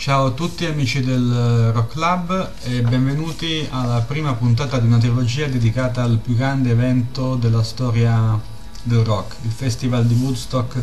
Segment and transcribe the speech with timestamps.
[0.00, 5.46] Ciao a tutti amici del Rock Club e benvenuti alla prima puntata di una trilogia
[5.46, 8.40] dedicata al più grande evento della storia
[8.82, 10.82] del rock, il Festival di Woodstock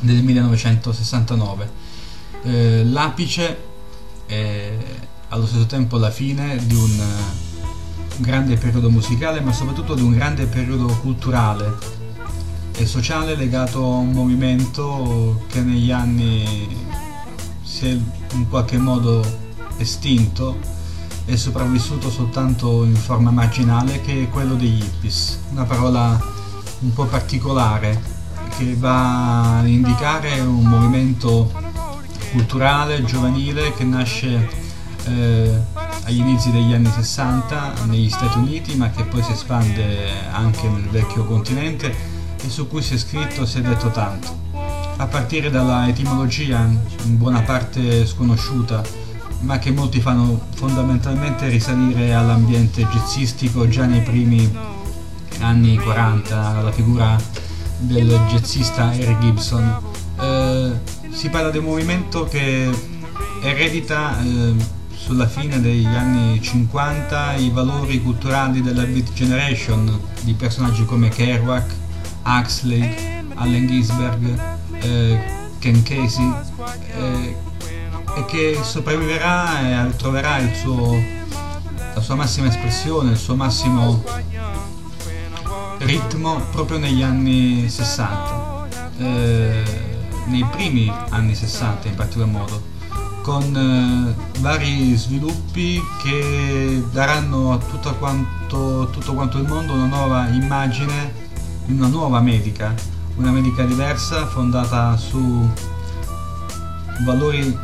[0.00, 1.70] del 1969.
[2.44, 3.58] Eh, l'apice
[4.24, 4.78] e
[5.28, 7.02] allo stesso tempo la fine di un
[8.16, 11.76] grande periodo musicale ma soprattutto di un grande periodo culturale
[12.72, 16.86] e sociale legato a un movimento che negli anni
[17.78, 17.96] si è
[18.34, 19.24] in qualche modo
[19.76, 20.58] estinto
[21.26, 26.20] e sopravvissuto soltanto in forma marginale che è quello degli hippies, una parola
[26.80, 28.02] un po' particolare
[28.56, 31.52] che va a indicare un movimento
[32.32, 34.48] culturale giovanile che nasce
[35.04, 35.60] eh,
[36.02, 40.88] agli inizi degli anni 60 negli Stati Uniti ma che poi si espande anche nel
[40.88, 41.94] vecchio continente
[42.44, 44.47] e su cui si è scritto e si è detto tanto.
[45.00, 46.68] A partire dalla etimologia,
[47.04, 48.82] in buona parte sconosciuta,
[49.42, 54.52] ma che molti fanno fondamentalmente risalire all'ambiente jazzistico già nei primi
[55.38, 57.16] anni 40, la figura
[57.76, 59.78] del jazzista Eric Gibson.
[60.18, 60.72] Eh,
[61.10, 62.68] si parla di un movimento che
[63.40, 64.54] eredita eh,
[64.92, 71.72] sulla fine degli anni 50 i valori culturali della Beat Generation di personaggi come Kerouac,
[72.24, 75.20] Huxley, Allen Ginsberg, eh,
[75.58, 76.32] Ken Casey
[76.96, 77.36] eh,
[78.16, 80.96] e che sopravviverà e troverà suo,
[81.94, 84.02] la sua massima espressione, il suo massimo
[85.78, 89.62] ritmo proprio negli anni 60, eh,
[90.26, 92.62] nei primi anni 60 in particolar modo,
[93.22, 100.28] con eh, vari sviluppi che daranno a tutto quanto, tutto quanto il mondo una nuova
[100.28, 101.26] immagine
[101.68, 102.74] una nuova medica,
[103.18, 105.46] una medica diversa fondata su
[107.04, 107.56] valori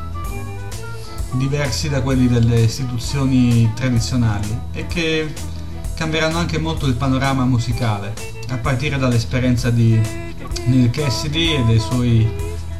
[1.32, 5.32] diversi da quelli delle istituzioni tradizionali e che
[5.94, 8.14] cambieranno anche molto il panorama musicale,
[8.48, 10.00] a partire dall'esperienza di
[10.66, 12.28] Neil Cassidy e dei suoi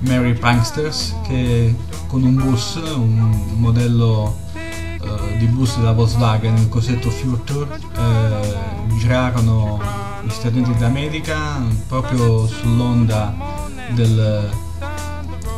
[0.00, 1.74] Mary Pranksters che
[2.08, 9.93] con un bus, un modello uh, di bus della Volkswagen, il cosiddetto Future, uh, girarono
[10.34, 13.34] Stati Uniti d'America proprio sull'onda
[13.92, 14.50] del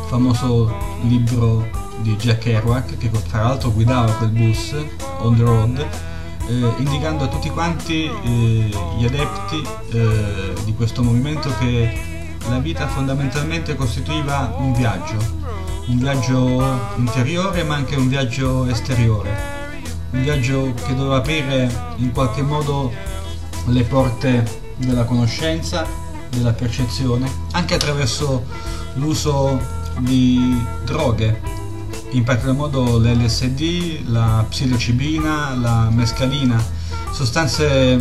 [0.07, 1.67] famoso libro
[1.97, 4.75] di Jack Kerouac che tra l'altro guidava quel bus
[5.19, 5.79] on the road
[6.47, 12.87] eh, indicando a tutti quanti eh, gli adepti eh, di questo movimento che la vita
[12.87, 15.17] fondamentalmente costituiva un viaggio
[15.87, 19.35] un viaggio interiore ma anche un viaggio esteriore
[20.11, 22.93] un viaggio che doveva aprire in qualche modo
[23.65, 25.85] le porte della conoscenza,
[26.29, 28.45] della percezione, anche attraverso
[28.95, 29.59] l'uso
[29.99, 31.41] di droghe,
[32.11, 36.63] in particolar modo l'LSD, la psilocibina, la mescalina,
[37.11, 37.99] sostanze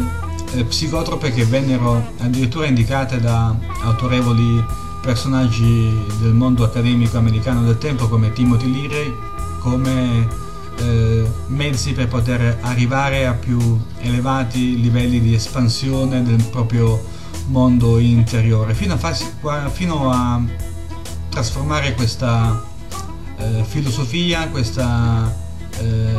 [0.52, 4.64] eh, psicotrope che vennero addirittura indicate da autorevoli
[5.00, 9.14] personaggi del mondo accademico americano del tempo come Timothy Leary
[9.60, 10.45] come
[10.78, 17.02] eh, mezzi per poter arrivare a più elevati livelli di espansione del proprio
[17.46, 19.26] mondo interiore, fino a, farsi,
[19.72, 20.42] fino a
[21.28, 22.64] trasformare questa
[23.38, 25.34] eh, filosofia, questa,
[25.78, 26.14] eh,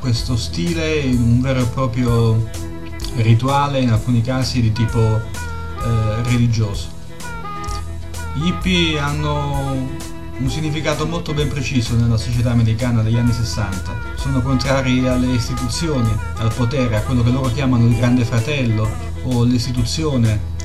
[0.00, 2.50] questo stile in un vero e proprio
[3.16, 6.96] rituale, in alcuni casi di tipo eh, religioso.
[8.34, 9.88] Gli hippie hanno
[10.38, 13.92] un significato molto ben preciso nella società americana degli anni 60.
[14.14, 18.88] Sono contrari alle istituzioni, al potere, a quello che loro chiamano il grande fratello
[19.24, 20.56] o l'istituzione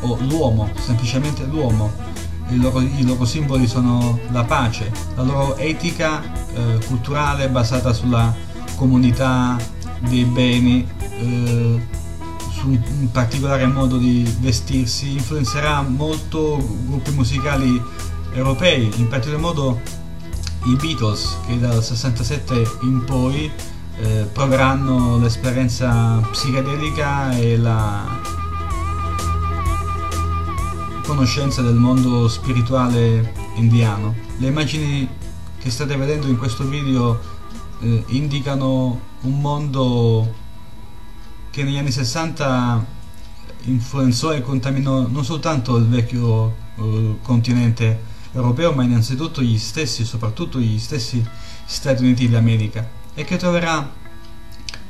[0.00, 2.08] o l'uomo, semplicemente l'uomo.
[2.48, 8.34] I loro, I loro, simboli sono la pace, la loro etica eh, culturale basata sulla
[8.74, 9.56] comunità
[10.00, 10.86] dei beni,
[11.18, 11.86] eh,
[12.50, 16.56] su un particolare modo di vestirsi, influenzerà molto
[16.86, 17.80] gruppi musicali
[18.32, 19.80] europei, in particolar modo
[20.64, 23.50] i Beatles che dal 67 in poi
[23.98, 28.18] eh, proveranno l'esperienza psichedelica e la
[31.04, 34.14] conoscenza del mondo spirituale indiano.
[34.38, 35.08] Le immagini
[35.58, 37.18] che state vedendo in questo video
[37.80, 40.34] eh, indicano un mondo
[41.50, 42.98] che negli anni 60
[43.64, 50.58] influenzò e contaminò non soltanto il vecchio eh, continente europeo, ma innanzitutto gli stessi, soprattutto
[50.58, 51.24] gli stessi
[51.64, 53.90] Stati Uniti d'America, e che troverà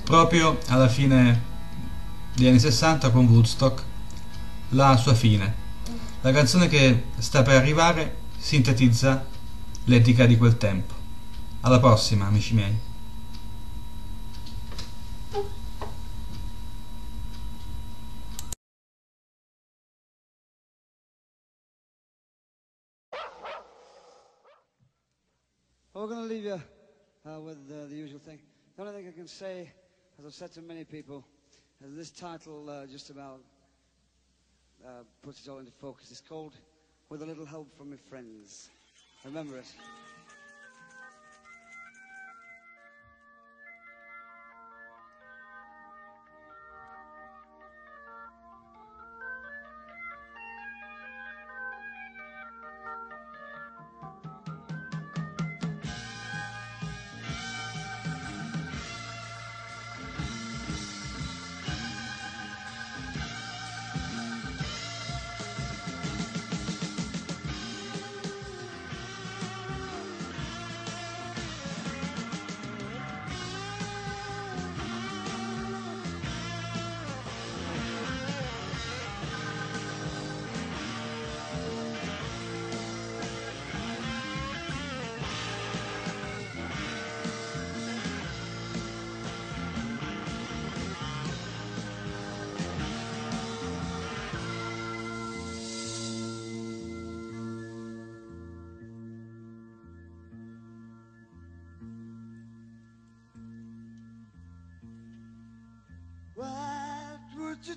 [0.05, 1.49] proprio alla fine
[2.35, 3.83] degli anni 60 con Woodstock
[4.71, 5.69] la sua fine.
[6.23, 9.27] La canzone che sta per arrivare sintetizza
[9.85, 10.95] l'etica di quel tempo.
[11.61, 12.79] Alla prossima, amici miei.
[26.01, 26.63] Well, we're going to leave you
[27.31, 28.39] uh, with uh, the usual thing.
[28.75, 29.71] The only thing I can say,
[30.19, 31.27] as I've said to many people,
[31.85, 33.41] is this title uh, just about
[34.83, 36.11] uh, puts it all into focus.
[36.11, 36.55] It's called
[37.11, 38.71] With a Little Help from My Friends.
[39.27, 39.67] Remember it.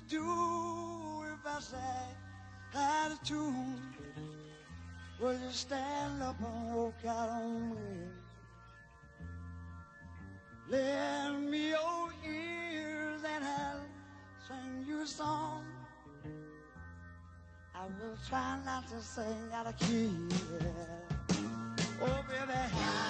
[0.08, 2.16] Do if I sang
[2.74, 3.80] out of tune?
[5.20, 7.76] Will you stand up and walk out on me?
[10.68, 13.86] Lend me your ears and I'll
[14.46, 15.64] sing you a song.
[17.74, 20.10] I will try not to sing out of key.
[22.02, 23.03] Oh, baby,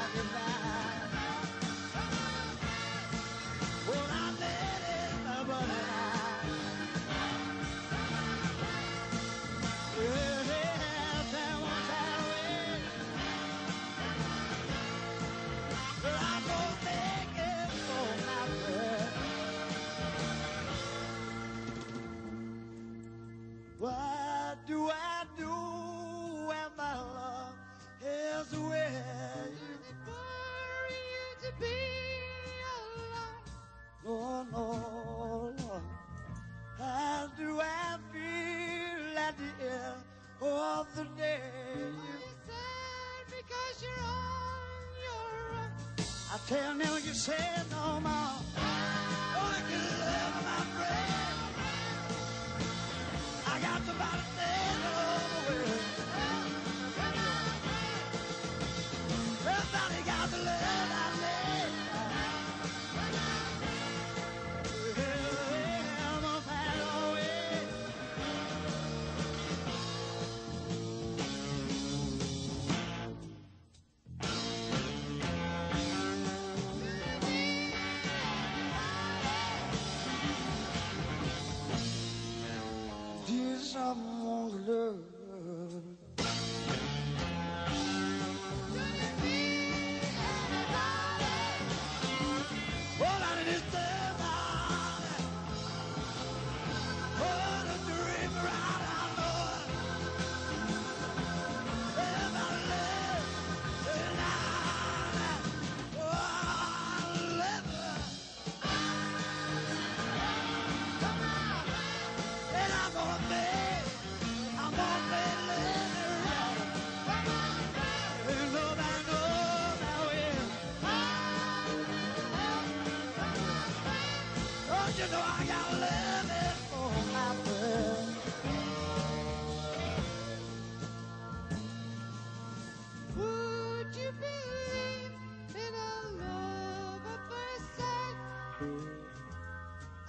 [46.47, 48.64] tell you, you say no more.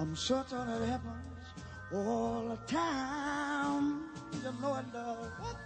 [0.06, 1.48] I'm certain it happens
[1.92, 4.04] all the time.
[4.34, 5.32] You know it does.
[5.40, 5.58] What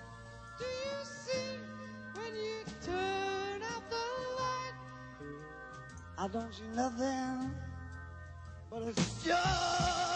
[0.58, 1.60] do you see
[2.16, 4.06] when you turn out the
[4.40, 4.76] light?
[6.18, 7.52] I don't see nothing,
[8.72, 10.09] but it's just.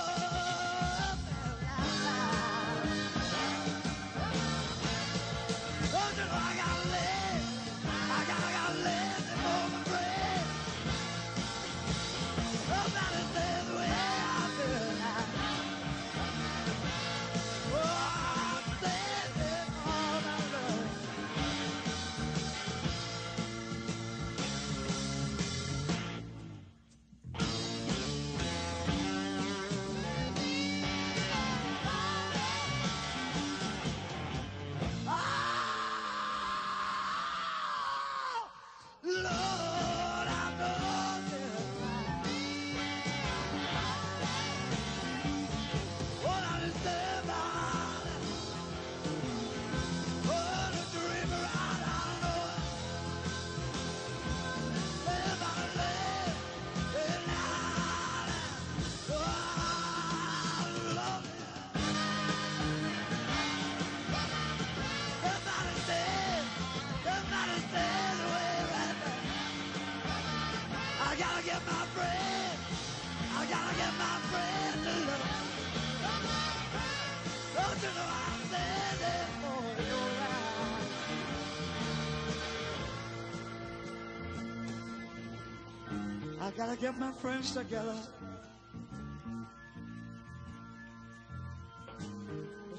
[86.55, 87.95] Gotta get my friends together.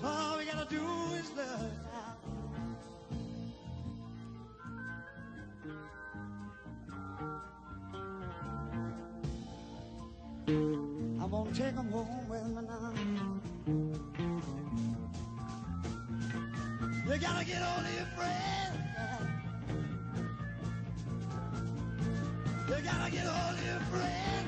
[0.03, 1.73] all we gotta do is love.
[10.47, 12.93] I'm gonna take 'em home with me now.
[17.07, 18.84] You gotta get all of your friends.
[22.85, 24.44] Gotta get all your friends.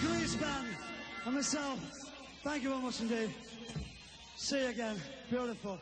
[0.00, 0.66] Grease Band
[1.26, 1.78] and myself,
[2.42, 3.30] thank you very much indeed.
[4.36, 4.96] See you again.
[5.28, 5.78] Beautiful.